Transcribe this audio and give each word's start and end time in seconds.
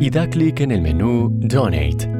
y 0.00 0.08
da 0.08 0.28
clic 0.30 0.60
en 0.60 0.70
el 0.70 0.80
menú 0.80 1.28
Donate. 1.30 2.10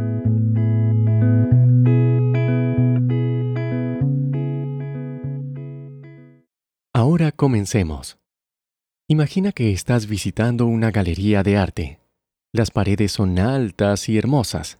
Ahora 6.93 7.32
comencemos. 7.32 8.18
Imagina 9.08 9.52
que 9.52 9.72
estás 9.72 10.07
visitando 10.07 10.66
una 10.66 10.90
galería 10.90 11.43
de 11.43 11.57
arte. 11.57 12.00
Las 12.52 12.71
paredes 12.71 13.12
son 13.12 13.38
altas 13.38 14.10
y 14.10 14.18
hermosas. 14.18 14.79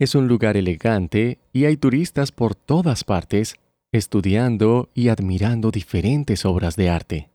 Es 0.00 0.16
un 0.16 0.26
lugar 0.26 0.56
elegante 0.56 1.38
y 1.52 1.66
hay 1.66 1.76
turistas 1.76 2.32
por 2.32 2.56
todas 2.56 3.04
partes 3.04 3.54
estudiando 3.92 4.90
y 4.94 5.08
admirando 5.08 5.70
diferentes 5.70 6.44
obras 6.44 6.74
de 6.74 6.90
arte. 6.90 7.30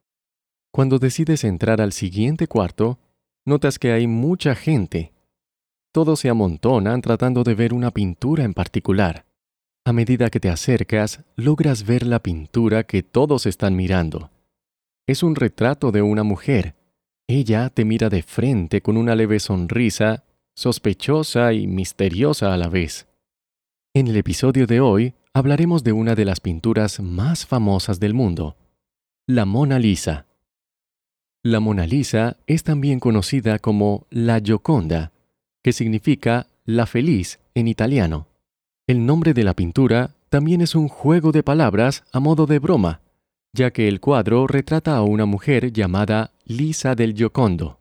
Cuando 0.73 0.99
decides 0.99 1.45
entrar 1.45 1.79
al 1.79 1.93
siguiente 1.93 2.47
cuarto, 2.47 2.99
notas 3.45 3.79
que 3.79 3.91
hay 3.91 4.07
mucha 4.07 4.55
gente. 4.55 5.13
Todos 5.91 6.19
se 6.19 6.29
amontonan 6.29 7.01
tratando 7.01 7.43
de 7.43 7.55
ver 7.55 7.73
una 7.73 7.91
pintura 7.91 8.43
en 8.43 8.53
particular. 8.53 9.25
A 9.83 9.93
medida 9.93 10.29
que 10.29 10.39
te 10.39 10.49
acercas, 10.49 11.23
logras 11.35 11.85
ver 11.85 12.05
la 12.05 12.21
pintura 12.21 12.83
que 12.83 13.03
todos 13.03 13.45
están 13.45 13.75
mirando. 13.75 14.29
Es 15.07 15.23
un 15.23 15.35
retrato 15.35 15.91
de 15.91 16.01
una 16.01 16.23
mujer. 16.23 16.75
Ella 17.27 17.69
te 17.69 17.83
mira 17.83 18.09
de 18.09 18.21
frente 18.21 18.81
con 18.81 18.95
una 18.95 19.15
leve 19.15 19.39
sonrisa, 19.39 20.23
sospechosa 20.55 21.53
y 21.53 21.65
misteriosa 21.65 22.53
a 22.53 22.57
la 22.57 22.67
vez. 22.67 23.07
En 23.93 24.07
el 24.07 24.15
episodio 24.15 24.67
de 24.67 24.79
hoy 24.79 25.15
hablaremos 25.33 25.83
de 25.83 25.91
una 25.91 26.13
de 26.13 26.25
las 26.25 26.39
pinturas 26.39 26.99
más 26.99 27.45
famosas 27.45 27.99
del 27.99 28.13
mundo, 28.13 28.55
la 29.27 29.45
Mona 29.45 29.79
Lisa. 29.79 30.27
La 31.43 31.59
Mona 31.59 31.87
Lisa 31.87 32.37
es 32.45 32.63
también 32.63 32.99
conocida 32.99 33.57
como 33.57 34.05
la 34.11 34.39
Gioconda, 34.39 35.11
que 35.63 35.73
significa 35.73 36.45
la 36.65 36.85
feliz 36.85 37.39
en 37.55 37.67
italiano. 37.67 38.27
El 38.85 39.07
nombre 39.07 39.33
de 39.33 39.43
la 39.43 39.55
pintura 39.55 40.11
también 40.29 40.61
es 40.61 40.75
un 40.75 40.87
juego 40.87 41.31
de 41.31 41.41
palabras 41.41 42.03
a 42.11 42.19
modo 42.19 42.45
de 42.45 42.59
broma, 42.59 43.01
ya 43.53 43.71
que 43.71 43.87
el 43.87 43.99
cuadro 43.99 44.45
retrata 44.45 44.95
a 44.95 45.01
una 45.01 45.25
mujer 45.25 45.73
llamada 45.73 46.29
Lisa 46.45 46.93
del 46.93 47.15
Giocondo. 47.15 47.79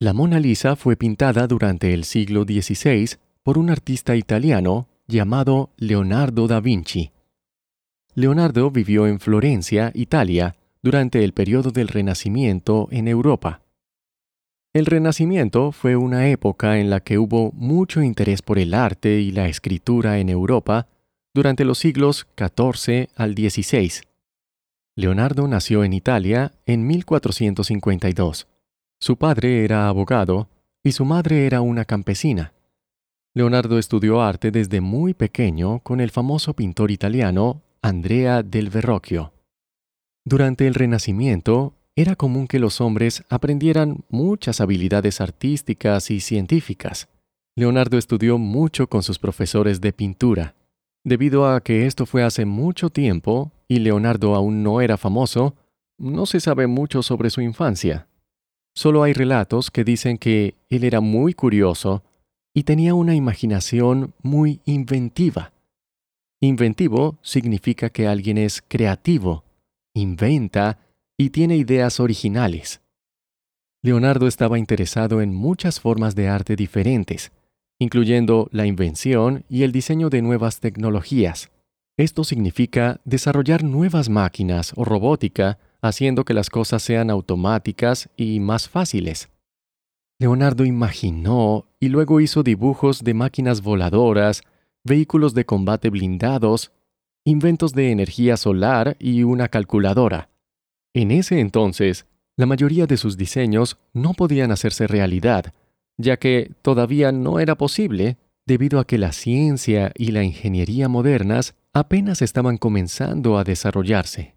La 0.00 0.14
Mona 0.14 0.40
Lisa 0.40 0.74
fue 0.74 0.96
pintada 0.96 1.46
durante 1.46 1.92
el 1.92 2.04
siglo 2.04 2.44
XVI 2.44 3.18
por 3.42 3.58
un 3.58 3.68
artista 3.68 4.16
italiano 4.16 4.88
llamado 5.06 5.68
Leonardo 5.76 6.48
da 6.48 6.60
Vinci. 6.60 7.10
Leonardo 8.14 8.70
vivió 8.70 9.06
en 9.06 9.20
Florencia, 9.20 9.92
Italia, 9.94 10.56
durante 10.84 11.24
el 11.24 11.32
periodo 11.32 11.70
del 11.70 11.88
Renacimiento 11.88 12.88
en 12.90 13.08
Europa. 13.08 13.62
El 14.74 14.84
Renacimiento 14.84 15.72
fue 15.72 15.96
una 15.96 16.28
época 16.28 16.78
en 16.78 16.90
la 16.90 17.00
que 17.00 17.16
hubo 17.16 17.52
mucho 17.52 18.02
interés 18.02 18.42
por 18.42 18.58
el 18.58 18.74
arte 18.74 19.18
y 19.18 19.30
la 19.30 19.48
escritura 19.48 20.18
en 20.18 20.28
Europa 20.28 20.88
durante 21.32 21.64
los 21.64 21.78
siglos 21.78 22.26
XIV 22.36 23.08
al 23.16 23.34
XVI. 23.34 23.92
Leonardo 24.94 25.48
nació 25.48 25.84
en 25.84 25.94
Italia 25.94 26.52
en 26.66 26.86
1452. 26.86 28.46
Su 29.00 29.16
padre 29.16 29.64
era 29.64 29.88
abogado 29.88 30.50
y 30.82 30.92
su 30.92 31.06
madre 31.06 31.46
era 31.46 31.62
una 31.62 31.86
campesina. 31.86 32.52
Leonardo 33.32 33.78
estudió 33.78 34.20
arte 34.20 34.50
desde 34.50 34.82
muy 34.82 35.14
pequeño 35.14 35.78
con 35.78 36.02
el 36.02 36.10
famoso 36.10 36.52
pintor 36.52 36.90
italiano 36.90 37.62
Andrea 37.80 38.42
del 38.42 38.68
Verrocchio. 38.68 39.33
Durante 40.26 40.66
el 40.66 40.74
Renacimiento, 40.74 41.74
era 41.96 42.16
común 42.16 42.46
que 42.46 42.58
los 42.58 42.80
hombres 42.80 43.24
aprendieran 43.28 44.04
muchas 44.08 44.60
habilidades 44.60 45.20
artísticas 45.20 46.10
y 46.10 46.20
científicas. 46.20 47.08
Leonardo 47.56 47.98
estudió 47.98 48.38
mucho 48.38 48.88
con 48.88 49.02
sus 49.02 49.18
profesores 49.18 49.80
de 49.80 49.92
pintura. 49.92 50.54
Debido 51.04 51.46
a 51.46 51.60
que 51.60 51.86
esto 51.86 52.06
fue 52.06 52.24
hace 52.24 52.46
mucho 52.46 52.88
tiempo 52.88 53.52
y 53.68 53.80
Leonardo 53.80 54.34
aún 54.34 54.62
no 54.62 54.80
era 54.80 54.96
famoso, 54.96 55.54
no 55.98 56.24
se 56.24 56.40
sabe 56.40 56.66
mucho 56.66 57.02
sobre 57.02 57.28
su 57.28 57.42
infancia. 57.42 58.08
Solo 58.74 59.02
hay 59.02 59.12
relatos 59.12 59.70
que 59.70 59.84
dicen 59.84 60.18
que 60.18 60.54
él 60.70 60.84
era 60.84 61.00
muy 61.00 61.34
curioso 61.34 62.02
y 62.54 62.64
tenía 62.64 62.94
una 62.94 63.14
imaginación 63.14 64.14
muy 64.22 64.60
inventiva. 64.64 65.52
Inventivo 66.40 67.18
significa 67.22 67.90
que 67.90 68.08
alguien 68.08 68.38
es 68.38 68.62
creativo, 68.66 69.43
inventa 69.94 70.78
y 71.16 71.30
tiene 71.30 71.56
ideas 71.56 72.00
originales. 72.00 72.80
Leonardo 73.82 74.26
estaba 74.26 74.58
interesado 74.58 75.20
en 75.22 75.34
muchas 75.34 75.78
formas 75.78 76.14
de 76.14 76.28
arte 76.28 76.56
diferentes, 76.56 77.32
incluyendo 77.78 78.48
la 78.50 78.66
invención 78.66 79.44
y 79.48 79.62
el 79.62 79.72
diseño 79.72 80.10
de 80.10 80.22
nuevas 80.22 80.60
tecnologías. 80.60 81.50
Esto 81.96 82.24
significa 82.24 83.00
desarrollar 83.04 83.62
nuevas 83.62 84.08
máquinas 84.08 84.72
o 84.74 84.84
robótica, 84.84 85.58
haciendo 85.80 86.24
que 86.24 86.34
las 86.34 86.50
cosas 86.50 86.82
sean 86.82 87.10
automáticas 87.10 88.08
y 88.16 88.40
más 88.40 88.68
fáciles. 88.68 89.28
Leonardo 90.18 90.64
imaginó 90.64 91.66
y 91.78 91.88
luego 91.88 92.20
hizo 92.20 92.42
dibujos 92.42 93.04
de 93.04 93.14
máquinas 93.14 93.62
voladoras, 93.62 94.42
vehículos 94.82 95.34
de 95.34 95.44
combate 95.44 95.90
blindados, 95.90 96.72
inventos 97.24 97.72
de 97.72 97.90
energía 97.90 98.36
solar 98.36 98.96
y 98.98 99.22
una 99.22 99.48
calculadora. 99.48 100.28
En 100.92 101.10
ese 101.10 101.40
entonces, 101.40 102.06
la 102.36 102.46
mayoría 102.46 102.86
de 102.86 102.96
sus 102.96 103.16
diseños 103.16 103.78
no 103.92 104.12
podían 104.14 104.50
hacerse 104.50 104.86
realidad, 104.86 105.54
ya 105.96 106.18
que 106.18 106.52
todavía 106.62 107.12
no 107.12 107.40
era 107.40 107.56
posible 107.56 108.18
debido 108.46 108.78
a 108.78 108.86
que 108.86 108.98
la 108.98 109.12
ciencia 109.12 109.92
y 109.96 110.10
la 110.10 110.22
ingeniería 110.22 110.88
modernas 110.88 111.54
apenas 111.72 112.20
estaban 112.22 112.58
comenzando 112.58 113.38
a 113.38 113.44
desarrollarse. 113.44 114.34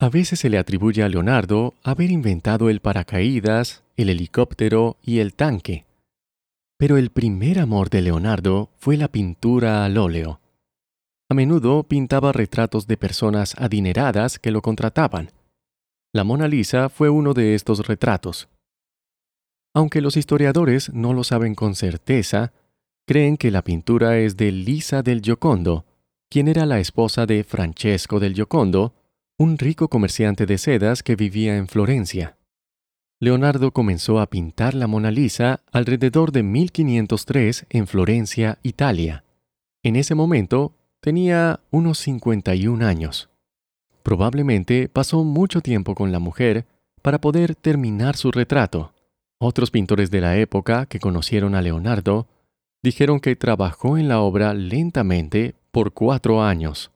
A 0.00 0.08
veces 0.08 0.40
se 0.40 0.50
le 0.50 0.58
atribuye 0.58 1.02
a 1.02 1.08
Leonardo 1.08 1.74
haber 1.82 2.10
inventado 2.10 2.70
el 2.70 2.80
paracaídas, 2.80 3.82
el 3.96 4.10
helicóptero 4.10 4.96
y 5.02 5.18
el 5.18 5.34
tanque. 5.34 5.86
Pero 6.76 6.96
el 6.96 7.10
primer 7.10 7.58
amor 7.58 7.90
de 7.90 8.02
Leonardo 8.02 8.70
fue 8.78 8.96
la 8.96 9.08
pintura 9.08 9.84
al 9.84 9.98
óleo. 9.98 10.40
A 11.30 11.34
menudo 11.34 11.82
pintaba 11.82 12.32
retratos 12.32 12.86
de 12.86 12.96
personas 12.96 13.54
adineradas 13.58 14.38
que 14.38 14.50
lo 14.50 14.62
contrataban. 14.62 15.30
La 16.14 16.24
Mona 16.24 16.48
Lisa 16.48 16.88
fue 16.88 17.10
uno 17.10 17.34
de 17.34 17.54
estos 17.54 17.86
retratos. 17.86 18.48
Aunque 19.74 20.00
los 20.00 20.16
historiadores 20.16 20.90
no 20.94 21.12
lo 21.12 21.24
saben 21.24 21.54
con 21.54 21.74
certeza, 21.74 22.52
creen 23.06 23.36
que 23.36 23.50
la 23.50 23.62
pintura 23.62 24.18
es 24.18 24.38
de 24.38 24.52
Lisa 24.52 25.02
del 25.02 25.20
Giocondo, 25.20 25.84
quien 26.30 26.48
era 26.48 26.64
la 26.64 26.80
esposa 26.80 27.26
de 27.26 27.44
Francesco 27.44 28.20
del 28.20 28.34
Giocondo, 28.34 28.94
un 29.38 29.58
rico 29.58 29.88
comerciante 29.88 30.46
de 30.46 30.56
sedas 30.56 31.02
que 31.02 31.14
vivía 31.14 31.58
en 31.58 31.68
Florencia. 31.68 32.38
Leonardo 33.20 33.72
comenzó 33.72 34.18
a 34.20 34.30
pintar 34.30 34.74
la 34.74 34.86
Mona 34.86 35.10
Lisa 35.10 35.60
alrededor 35.72 36.32
de 36.32 36.42
1503 36.42 37.66
en 37.68 37.86
Florencia, 37.86 38.58
Italia. 38.62 39.24
En 39.82 39.96
ese 39.96 40.14
momento 40.14 40.74
tenía 41.00 41.60
unos 41.70 41.98
51 41.98 42.86
años. 42.86 43.28
Probablemente 44.02 44.88
pasó 44.88 45.24
mucho 45.24 45.60
tiempo 45.60 45.94
con 45.94 46.12
la 46.12 46.18
mujer 46.18 46.66
para 47.02 47.20
poder 47.20 47.54
terminar 47.54 48.16
su 48.16 48.30
retrato. 48.30 48.92
Otros 49.38 49.70
pintores 49.70 50.10
de 50.10 50.20
la 50.20 50.36
época 50.36 50.86
que 50.86 50.98
conocieron 50.98 51.54
a 51.54 51.62
Leonardo 51.62 52.26
dijeron 52.82 53.20
que 53.20 53.36
trabajó 53.36 53.98
en 53.98 54.08
la 54.08 54.20
obra 54.20 54.54
lentamente 54.54 55.54
por 55.70 55.92
cuatro 55.92 56.42
años. 56.42 56.90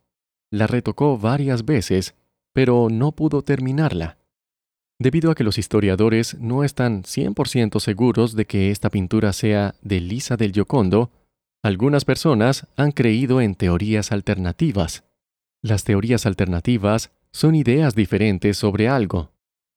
La 0.50 0.66
retocó 0.66 1.19
varias 1.19 1.64
veces 1.64 2.14
pero 2.52 2.88
no 2.90 3.12
pudo 3.12 3.43
terminarla. 3.43 4.19
Debido 4.98 5.31
a 5.31 5.34
que 5.34 5.44
los 5.44 5.58
historiadores 5.58 6.37
no 6.38 6.64
están 6.64 7.02
100% 7.02 7.81
seguros 7.81 8.37
de 8.37 8.44
que 8.46 8.70
esta 8.70 8.90
pintura 8.90 9.32
sea 9.32 9.75
de 9.82 10.00
Lisa 10.00 10.37
del 10.37 10.52
Giocondo, 10.52 11.10
algunas 11.62 12.05
personas 12.05 12.67
han 12.76 12.91
creído 12.91 13.41
en 13.41 13.55
teorías 13.55 14.11
alternativas. 14.11 15.05
Las 15.62 15.85
teorías 15.85 16.26
alternativas 16.26 17.12
son 17.31 17.55
ideas 17.55 17.94
diferentes 17.94 18.56
sobre 18.56 18.88
algo. 18.88 19.31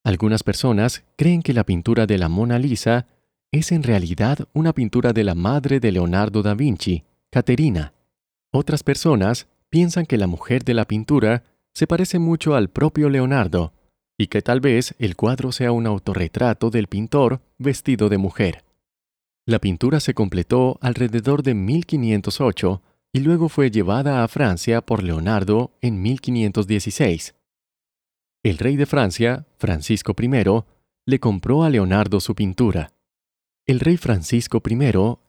Algunas 0.03 0.41
personas 0.41 1.03
creen 1.15 1.43
que 1.43 1.53
la 1.53 1.63
pintura 1.63 2.07
de 2.07 2.17
la 2.17 2.27
Mona 2.27 2.57
Lisa 2.57 3.05
es 3.51 3.71
en 3.71 3.83
realidad 3.83 4.39
una 4.53 4.73
pintura 4.73 5.13
de 5.13 5.23
la 5.23 5.35
madre 5.35 5.79
de 5.79 5.91
Leonardo 5.91 6.41
da 6.41 6.55
Vinci, 6.55 7.03
Caterina. 7.29 7.93
Otras 8.51 8.81
personas 8.81 9.47
piensan 9.69 10.07
que 10.07 10.17
la 10.17 10.27
mujer 10.27 10.63
de 10.63 10.73
la 10.73 10.85
pintura 10.85 11.43
se 11.71 11.85
parece 11.85 12.17
mucho 12.17 12.55
al 12.55 12.69
propio 12.69 13.09
Leonardo, 13.09 13.73
y 14.17 14.27
que 14.27 14.41
tal 14.41 14.59
vez 14.59 14.95
el 14.97 15.15
cuadro 15.15 15.51
sea 15.51 15.71
un 15.71 15.85
autorretrato 15.85 16.71
del 16.71 16.87
pintor 16.87 17.41
vestido 17.59 18.09
de 18.09 18.17
mujer. 18.17 18.64
La 19.47 19.59
pintura 19.59 19.99
se 19.99 20.15
completó 20.15 20.79
alrededor 20.81 21.43
de 21.43 21.53
1508 21.53 22.81
y 23.13 23.19
luego 23.19 23.47
fue 23.47 23.69
llevada 23.69 24.23
a 24.23 24.27
Francia 24.27 24.81
por 24.81 25.03
Leonardo 25.03 25.71
en 25.81 26.01
1516. 26.01 27.35
El 28.43 28.57
rey 28.57 28.75
de 28.75 28.87
Francia, 28.87 29.45
Francisco 29.57 30.15
I, 30.19 30.63
le 31.05 31.19
compró 31.19 31.63
a 31.63 31.69
Leonardo 31.69 32.19
su 32.19 32.33
pintura. 32.33 32.91
El 33.67 33.79
rey 33.79 33.97
Francisco 33.97 34.63
I 34.67 34.79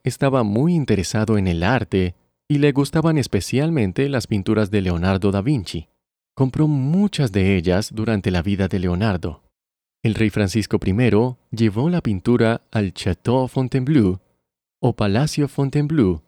estaba 0.02 0.42
muy 0.44 0.74
interesado 0.74 1.36
en 1.36 1.46
el 1.46 1.62
arte 1.62 2.14
y 2.48 2.56
le 2.56 2.72
gustaban 2.72 3.18
especialmente 3.18 4.08
las 4.08 4.26
pinturas 4.26 4.70
de 4.70 4.80
Leonardo 4.80 5.30
da 5.30 5.42
Vinci. 5.42 5.88
Compró 6.34 6.68
muchas 6.68 7.32
de 7.32 7.56
ellas 7.56 7.90
durante 7.92 8.30
la 8.30 8.40
vida 8.40 8.66
de 8.68 8.78
Leonardo. 8.78 9.45
El 10.02 10.14
rey 10.14 10.30
Francisco 10.30 10.78
I 10.84 11.36
llevó 11.50 11.90
la 11.90 12.00
pintura 12.00 12.62
al 12.70 12.92
Château 12.94 13.48
Fontainebleau 13.48 14.20
o 14.80 14.94
Palacio 14.94 15.48
Fontainebleau. 15.48 16.22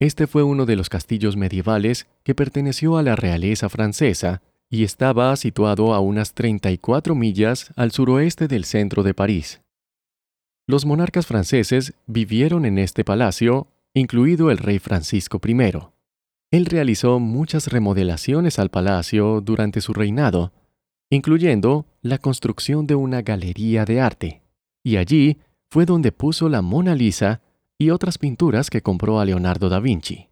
Este 0.00 0.26
fue 0.26 0.42
uno 0.42 0.66
de 0.66 0.76
los 0.76 0.88
castillos 0.88 1.36
medievales 1.36 2.06
que 2.24 2.34
perteneció 2.34 2.96
a 2.96 3.02
la 3.02 3.16
realeza 3.16 3.68
francesa 3.68 4.42
y 4.68 4.82
estaba 4.82 5.34
situado 5.36 5.94
a 5.94 6.00
unas 6.00 6.34
34 6.34 7.14
millas 7.14 7.72
al 7.76 7.92
suroeste 7.92 8.48
del 8.48 8.64
centro 8.64 9.02
de 9.02 9.14
París. 9.14 9.60
Los 10.66 10.86
monarcas 10.86 11.26
franceses 11.26 11.94
vivieron 12.06 12.64
en 12.64 12.78
este 12.78 13.04
palacio, 13.04 13.68
incluido 13.92 14.50
el 14.50 14.58
rey 14.58 14.78
Francisco 14.78 15.40
I. 15.46 15.54
Él 16.50 16.66
realizó 16.66 17.20
muchas 17.20 17.68
remodelaciones 17.68 18.58
al 18.58 18.70
palacio 18.70 19.40
durante 19.40 19.80
su 19.80 19.92
reinado, 19.92 20.52
incluyendo 21.10 21.86
la 22.02 22.18
construcción 22.18 22.86
de 22.86 22.94
una 22.94 23.22
galería 23.22 23.84
de 23.84 24.00
arte, 24.00 24.42
y 24.82 24.96
allí 24.96 25.38
fue 25.70 25.86
donde 25.86 26.12
puso 26.12 26.48
la 26.48 26.62
Mona 26.62 26.94
Lisa 26.94 27.40
y 27.78 27.90
otras 27.90 28.18
pinturas 28.18 28.70
que 28.70 28.82
compró 28.82 29.18
a 29.20 29.24
Leonardo 29.24 29.68
da 29.68 29.80
Vinci. 29.80 30.28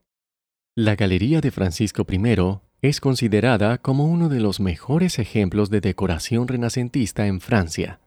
La 0.75 0.97
Galería 0.97 1.41
de 1.41 1.51
Francisco 1.51 2.07
I 2.09 2.61
es 2.81 3.01
considerada 3.01 3.79
como 3.79 4.07
uno 4.07 4.29
de 4.29 4.41
los 4.41 4.59
mejores 4.59 5.19
ejemplos 5.19 5.71
de 5.71 5.81
decoración 5.81 6.49
renacentista 6.49 7.27
en 7.27 7.41
Francia. 7.41 8.01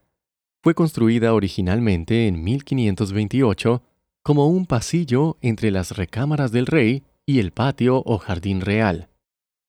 Fue 0.62 0.74
construida 0.74 1.32
originalmente 1.32 2.26
en 2.26 2.42
1528 2.42 3.82
como 4.22 4.48
un 4.48 4.66
pasillo 4.66 5.38
entre 5.40 5.70
las 5.70 5.96
recámaras 5.96 6.50
del 6.50 6.66
rey 6.66 7.04
y 7.24 7.38
el 7.38 7.52
patio 7.52 8.02
o 8.04 8.18
jardín 8.18 8.60
real. 8.60 9.08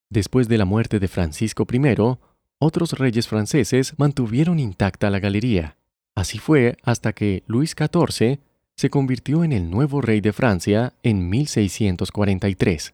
Después 0.09 0.47
de 0.47 0.57
la 0.57 0.65
muerte 0.65 1.00
de 1.00 1.07
Francisco 1.07 1.67
I, 1.71 2.17
otros 2.59 2.94
reyes 2.94 3.27
franceses 3.27 3.94
mantuvieron 3.98 4.59
intacta 4.59 5.09
la 5.09 5.19
galería. 5.19 5.77
Así 6.15 6.39
fue 6.39 6.77
hasta 6.83 7.13
que 7.13 7.44
Luis 7.48 7.75
XIV 7.77 8.39
se 8.75 8.89
convirtió 8.89 9.44
en 9.44 9.51
el 9.51 9.69
nuevo 9.69 10.01
rey 10.01 10.21
de 10.21 10.33
Francia 10.33 10.94
en 11.04 11.30
1643. 11.30 12.94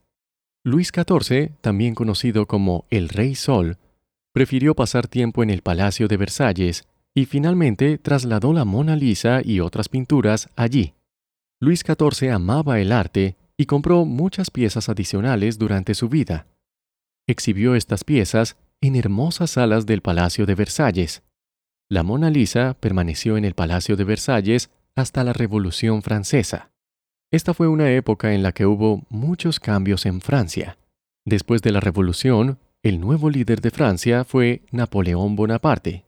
Luis 0.66 0.92
XIV, 0.94 1.52
también 1.62 1.94
conocido 1.94 2.48
como 2.48 2.86
el 2.90 3.10
Rey 3.10 3.36
Sol, 3.36 3.78
prefirió 4.32 4.76
pasar 4.76 5.08
tiempo 5.08 5.44
en 5.44 5.50
el 5.50 5.62
Palacio 5.62 6.08
de 6.08 6.18
Versalles 6.18 6.86
y 7.14 7.26
finalmente 7.26 7.98
trasladó 7.98 8.54
la 8.54 8.66
Mona 8.66 8.96
Lisa 8.96 9.42
y 9.44 9.60
otras 9.60 9.90
pinturas 9.90 10.50
allí. 10.56 10.94
Luis 11.60 11.82
XIV 11.86 12.32
amaba 12.32 12.80
el 12.80 12.92
arte 12.92 13.36
y 13.58 13.66
compró 13.66 14.06
muchas 14.06 14.50
piezas 14.52 14.90
adicionales 14.90 15.58
durante 15.58 15.94
su 15.94 16.10
vida. 16.10 16.48
Exhibió 17.28 17.76
estas 17.76 18.04
piezas 18.04 18.58
en 18.84 18.98
hermosas 18.98 19.52
salas 19.52 19.86
del 19.86 20.02
Palacio 20.02 20.46
de 20.46 20.56
Versalles. 20.56 21.24
La 21.90 22.04
Mona 22.04 22.30
Lisa 22.30 22.76
permaneció 22.78 23.38
en 23.38 23.46
el 23.46 23.54
Palacio 23.54 23.96
de 23.96 24.04
Versalles 24.04 24.72
hasta 24.94 25.24
la 25.24 25.32
Revolución 25.32 26.02
Francesa. 26.02 26.72
Esta 27.32 27.54
fue 27.54 27.70
una 27.70 27.90
época 27.92 28.34
en 28.34 28.44
la 28.44 28.52
que 28.52 28.66
hubo 28.66 29.04
muchos 29.10 29.62
cambios 29.62 30.06
en 30.06 30.20
Francia. 30.20 30.78
Después 31.26 31.62
de 31.62 31.72
la 31.72 31.80
Revolución, 31.80 32.60
el 32.84 33.00
nuevo 33.00 33.30
líder 33.30 33.62
de 33.62 33.72
Francia 33.72 34.26
fue 34.26 34.64
Napoleón 34.72 35.38
Bonaparte. 35.38 36.04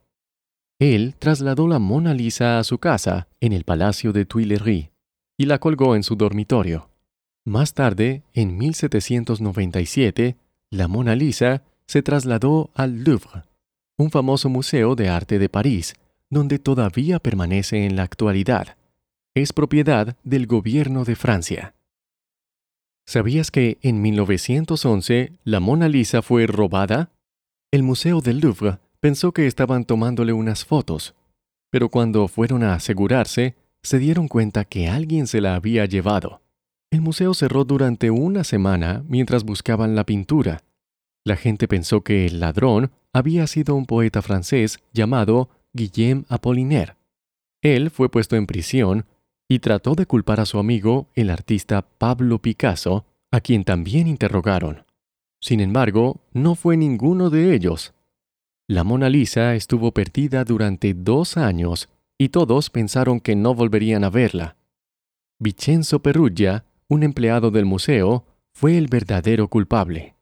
Él 0.77 1.15
trasladó 1.17 1.69
la 1.69 1.79
Mona 1.79 2.13
Lisa 2.13 2.59
a 2.59 2.65
su 2.65 2.79
casa 2.79 3.29
en 3.39 3.53
el 3.53 3.63
Palacio 3.63 4.11
de 4.11 4.25
Tuileries 4.25 4.89
y 5.37 5.45
la 5.45 5.59
colgó 5.59 5.95
en 5.95 6.03
su 6.03 6.17
dormitorio. 6.17 6.89
Más 7.45 7.73
tarde, 7.73 8.23
en 8.33 8.57
1797, 8.57 10.35
la 10.71 10.89
Mona 10.89 11.15
Lisa 11.15 11.63
se 11.87 12.01
trasladó 12.01 12.71
al 12.73 13.03
Louvre, 13.03 13.43
un 13.97 14.11
famoso 14.11 14.49
museo 14.49 14.95
de 14.95 15.09
arte 15.09 15.39
de 15.39 15.49
París, 15.49 15.95
donde 16.29 16.59
todavía 16.59 17.19
permanece 17.19 17.85
en 17.85 17.95
la 17.95 18.03
actualidad. 18.03 18.77
Es 19.35 19.53
propiedad 19.53 20.15
del 20.23 20.47
gobierno 20.47 21.03
de 21.05 21.15
Francia. 21.15 21.75
¿Sabías 23.07 23.51
que 23.51 23.77
en 23.81 24.01
1911 24.01 25.33
la 25.43 25.59
Mona 25.59 25.87
Lisa 25.87 26.21
fue 26.21 26.47
robada? 26.47 27.11
El 27.71 27.83
Museo 27.83 28.21
del 28.21 28.39
Louvre 28.39 28.79
pensó 28.99 29.31
que 29.31 29.45
estaban 29.45 29.85
tomándole 29.85 30.33
unas 30.33 30.65
fotos, 30.65 31.13
pero 31.71 31.89
cuando 31.89 32.27
fueron 32.27 32.63
a 32.63 32.73
asegurarse, 32.73 33.55
se 33.83 33.99
dieron 33.99 34.27
cuenta 34.27 34.65
que 34.65 34.87
alguien 34.87 35.27
se 35.27 35.41
la 35.41 35.53
había 35.53 35.85
llevado. 35.85 36.41
El 36.91 37.01
museo 37.01 37.33
cerró 37.33 37.65
durante 37.65 38.09
una 38.09 38.43
semana 38.43 39.03
mientras 39.07 39.43
buscaban 39.43 39.95
la 39.95 40.05
pintura. 40.05 40.63
La 41.25 41.35
gente 41.35 41.67
pensó 41.67 42.01
que 42.01 42.25
el 42.25 42.39
ladrón 42.39 42.91
había 43.11 43.47
sido 43.47 43.75
un 43.75 43.85
poeta 43.85 44.21
francés 44.21 44.79
llamado 44.93 45.49
Guillaume 45.73 46.23
Apollinaire. 46.29 46.95
Él 47.61 47.89
fue 47.89 48.09
puesto 48.09 48.37
en 48.37 48.47
prisión 48.47 49.05
y 49.49 49.59
trató 49.59 49.95
de 49.95 50.05
culpar 50.05 50.39
a 50.39 50.45
su 50.45 50.57
amigo, 50.57 51.09
el 51.15 51.29
artista 51.29 51.81
Pablo 51.81 52.39
Picasso, 52.39 53.05
a 53.31 53.41
quien 53.41 53.63
también 53.65 54.07
interrogaron. 54.07 54.85
Sin 55.41 55.59
embargo, 55.59 56.21
no 56.31 56.55
fue 56.55 56.77
ninguno 56.77 57.29
de 57.29 57.53
ellos. 57.53 57.93
La 58.67 58.83
Mona 58.83 59.09
Lisa 59.09 59.55
estuvo 59.55 59.91
perdida 59.91 60.45
durante 60.45 60.93
dos 60.93 61.35
años 61.35 61.89
y 62.17 62.29
todos 62.29 62.69
pensaron 62.69 63.19
que 63.19 63.35
no 63.35 63.53
volverían 63.53 64.03
a 64.03 64.09
verla. 64.09 64.55
Vincenzo 65.39 66.01
Perugia 66.01 66.65
un 66.87 67.03
empleado 67.03 67.51
del 67.51 67.65
museo, 67.65 68.25
fue 68.53 68.77
el 68.77 68.87
verdadero 68.87 69.47
culpable. 69.47 70.14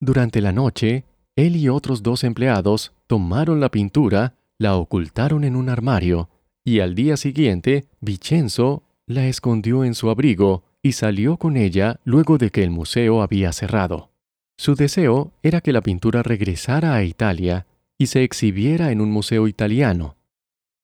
Durante 0.00 0.40
la 0.40 0.52
noche, 0.52 1.04
él 1.34 1.56
y 1.56 1.68
otros 1.68 2.02
dos 2.02 2.22
empleados 2.24 2.92
tomaron 3.06 3.60
la 3.60 3.70
pintura, 3.70 4.34
la 4.58 4.76
ocultaron 4.76 5.44
en 5.44 5.56
un 5.56 5.68
armario, 5.68 6.28
y 6.64 6.80
al 6.80 6.94
día 6.94 7.16
siguiente, 7.16 7.86
Vicenzo 8.00 8.84
la 9.06 9.26
escondió 9.26 9.84
en 9.84 9.94
su 9.94 10.10
abrigo 10.10 10.64
y 10.82 10.92
salió 10.92 11.36
con 11.36 11.56
ella 11.56 11.98
luego 12.04 12.38
de 12.38 12.50
que 12.50 12.62
el 12.62 12.70
museo 12.70 13.22
había 13.22 13.52
cerrado. 13.52 14.10
Su 14.56 14.74
deseo 14.74 15.32
era 15.42 15.60
que 15.60 15.72
la 15.72 15.80
pintura 15.80 16.22
regresara 16.22 16.94
a 16.94 17.04
Italia 17.04 17.66
y 17.96 18.06
se 18.06 18.22
exhibiera 18.22 18.92
en 18.92 19.00
un 19.00 19.10
museo 19.10 19.48
italiano. 19.48 20.16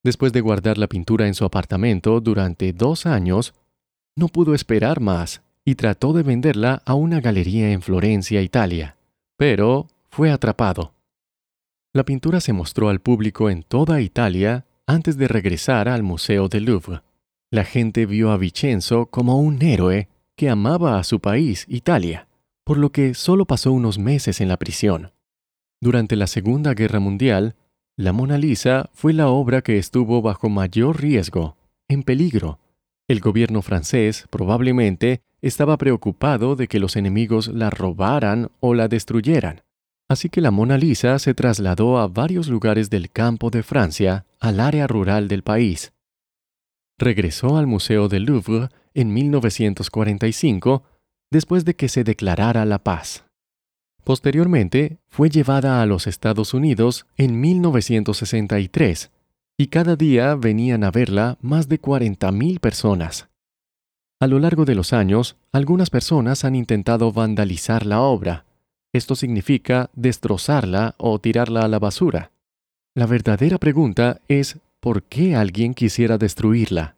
Después 0.02 0.32
de 0.32 0.40
guardar 0.40 0.78
la 0.78 0.88
pintura 0.88 1.26
en 1.26 1.34
su 1.34 1.44
apartamento 1.44 2.20
durante 2.20 2.72
dos 2.72 3.06
años, 3.06 3.54
no 4.16 4.28
pudo 4.28 4.54
esperar 4.54 5.00
más 5.00 5.42
y 5.64 5.76
trató 5.76 6.12
de 6.12 6.22
venderla 6.22 6.82
a 6.84 6.94
una 6.94 7.20
galería 7.20 7.72
en 7.72 7.82
Florencia, 7.82 8.42
Italia, 8.42 8.96
pero 9.36 9.88
fue 10.10 10.30
atrapado. 10.30 10.94
La 11.92 12.04
pintura 12.04 12.40
se 12.40 12.52
mostró 12.52 12.88
al 12.88 13.00
público 13.00 13.50
en 13.50 13.62
toda 13.62 14.00
Italia 14.00 14.66
antes 14.86 15.16
de 15.16 15.28
regresar 15.28 15.88
al 15.88 16.02
Museo 16.02 16.48
del 16.48 16.64
Louvre. 16.64 17.02
La 17.50 17.64
gente 17.64 18.06
vio 18.06 18.30
a 18.30 18.36
Vicenzo 18.36 19.06
como 19.06 19.38
un 19.38 19.62
héroe 19.62 20.08
que 20.36 20.50
amaba 20.50 20.98
a 20.98 21.04
su 21.04 21.20
país, 21.20 21.66
Italia, 21.68 22.28
por 22.64 22.78
lo 22.78 22.90
que 22.90 23.14
solo 23.14 23.44
pasó 23.44 23.72
unos 23.72 23.98
meses 23.98 24.40
en 24.40 24.48
la 24.48 24.56
prisión. 24.56 25.12
Durante 25.80 26.16
la 26.16 26.26
Segunda 26.26 26.74
Guerra 26.74 26.98
Mundial, 26.98 27.54
la 27.96 28.12
Mona 28.12 28.38
Lisa 28.38 28.90
fue 28.92 29.12
la 29.12 29.28
obra 29.28 29.62
que 29.62 29.78
estuvo 29.78 30.20
bajo 30.20 30.48
mayor 30.48 31.00
riesgo, 31.00 31.56
en 31.86 32.02
peligro, 32.02 32.58
el 33.08 33.20
gobierno 33.20 33.62
francés 33.62 34.26
probablemente 34.30 35.22
estaba 35.42 35.76
preocupado 35.76 36.56
de 36.56 36.68
que 36.68 36.78
los 36.78 36.96
enemigos 36.96 37.48
la 37.48 37.70
robaran 37.70 38.50
o 38.60 38.74
la 38.74 38.88
destruyeran. 38.88 39.62
Así 40.08 40.28
que 40.28 40.40
la 40.40 40.50
Mona 40.50 40.78
Lisa 40.78 41.18
se 41.18 41.34
trasladó 41.34 41.98
a 41.98 42.08
varios 42.08 42.48
lugares 42.48 42.90
del 42.90 43.10
campo 43.10 43.50
de 43.50 43.62
Francia, 43.62 44.26
al 44.40 44.60
área 44.60 44.86
rural 44.86 45.28
del 45.28 45.42
país. 45.42 45.92
Regresó 46.98 47.56
al 47.56 47.66
Museo 47.66 48.08
del 48.08 48.24
Louvre 48.24 48.68
en 48.94 49.12
1945, 49.12 50.84
después 51.30 51.64
de 51.64 51.74
que 51.74 51.88
se 51.88 52.04
declarara 52.04 52.64
la 52.64 52.78
paz. 52.78 53.24
Posteriormente, 54.04 54.98
fue 55.08 55.30
llevada 55.30 55.80
a 55.80 55.86
los 55.86 56.06
Estados 56.06 56.54
Unidos 56.54 57.06
en 57.16 57.40
1963 57.40 59.10
y 59.56 59.68
cada 59.68 59.96
día 59.96 60.34
venían 60.34 60.84
a 60.84 60.90
verla 60.90 61.38
más 61.40 61.68
de 61.68 61.80
40.000 61.80 62.58
personas. 62.60 63.28
A 64.20 64.26
lo 64.26 64.38
largo 64.38 64.64
de 64.64 64.74
los 64.74 64.92
años, 64.92 65.36
algunas 65.52 65.90
personas 65.90 66.44
han 66.44 66.54
intentado 66.54 67.12
vandalizar 67.12 67.86
la 67.86 68.00
obra. 68.00 68.44
Esto 68.92 69.14
significa 69.16 69.90
destrozarla 69.94 70.94
o 70.98 71.18
tirarla 71.18 71.62
a 71.62 71.68
la 71.68 71.78
basura. 71.78 72.30
La 72.94 73.06
verdadera 73.06 73.58
pregunta 73.58 74.20
es 74.28 74.58
¿por 74.80 75.02
qué 75.02 75.34
alguien 75.34 75.74
quisiera 75.74 76.18
destruirla? 76.18 76.96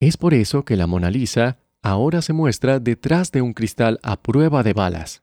Es 0.00 0.16
por 0.16 0.34
eso 0.34 0.64
que 0.64 0.76
la 0.76 0.86
Mona 0.86 1.10
Lisa 1.10 1.58
ahora 1.82 2.22
se 2.22 2.32
muestra 2.32 2.80
detrás 2.80 3.32
de 3.32 3.42
un 3.42 3.52
cristal 3.52 3.98
a 4.02 4.16
prueba 4.16 4.62
de 4.62 4.72
balas. 4.72 5.22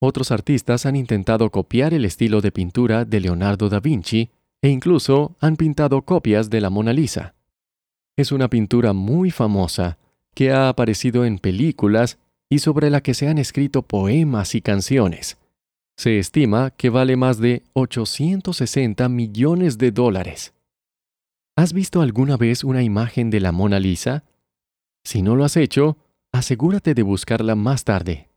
Otros 0.00 0.30
artistas 0.30 0.86
han 0.86 0.96
intentado 0.96 1.50
copiar 1.50 1.94
el 1.94 2.04
estilo 2.04 2.40
de 2.40 2.52
pintura 2.52 3.04
de 3.04 3.20
Leonardo 3.20 3.68
da 3.68 3.80
Vinci 3.80 4.30
e 4.66 4.68
incluso 4.68 5.36
han 5.38 5.54
pintado 5.54 6.02
copias 6.02 6.50
de 6.50 6.60
la 6.60 6.70
Mona 6.70 6.92
Lisa. 6.92 7.36
Es 8.16 8.32
una 8.32 8.50
pintura 8.50 8.92
muy 8.92 9.30
famosa 9.30 9.96
que 10.34 10.50
ha 10.50 10.68
aparecido 10.68 11.24
en 11.24 11.38
películas 11.38 12.18
y 12.50 12.58
sobre 12.58 12.90
la 12.90 13.00
que 13.00 13.14
se 13.14 13.28
han 13.28 13.38
escrito 13.38 13.82
poemas 13.82 14.56
y 14.56 14.62
canciones. 14.62 15.38
Se 15.96 16.18
estima 16.18 16.72
que 16.72 16.90
vale 16.90 17.14
más 17.14 17.38
de 17.38 17.62
860 17.74 19.08
millones 19.08 19.78
de 19.78 19.92
dólares. 19.92 20.52
¿Has 21.54 21.72
visto 21.72 22.00
alguna 22.00 22.36
vez 22.36 22.64
una 22.64 22.82
imagen 22.82 23.30
de 23.30 23.38
la 23.38 23.52
Mona 23.52 23.78
Lisa? 23.78 24.24
Si 25.04 25.22
no 25.22 25.36
lo 25.36 25.44
has 25.44 25.56
hecho, 25.56 25.96
asegúrate 26.32 26.94
de 26.94 27.04
buscarla 27.04 27.54
más 27.54 27.84
tarde. 27.84 28.30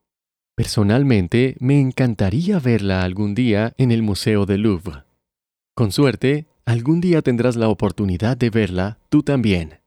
Personalmente, 0.56 1.56
me 1.60 1.80
encantaría 1.80 2.60
verla 2.60 3.02
algún 3.02 3.34
día 3.34 3.74
en 3.80 3.92
el 3.92 4.04
Museo 4.04 4.46
del 4.46 4.62
Louvre. 4.62 5.09
Con 5.80 5.94
suerte, 5.94 6.46
algún 6.66 7.00
día 7.00 7.22
tendrás 7.22 7.56
la 7.56 7.70
oportunidad 7.70 8.36
de 8.36 8.50
verla 8.50 8.98
tú 9.08 9.24
también. 9.24 9.80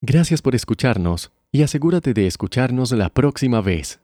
Gracias 0.00 0.40
por 0.40 0.54
escucharnos 0.54 1.32
y 1.52 1.60
asegúrate 1.60 2.14
de 2.14 2.26
escucharnos 2.26 2.92
la 2.92 3.10
próxima 3.10 3.60
vez. 3.60 4.00